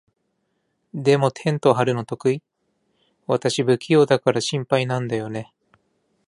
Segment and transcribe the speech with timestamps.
[0.95, 2.41] でも、テント張るの得意？
[3.27, 5.53] 私、不器用だから心配なんだよね。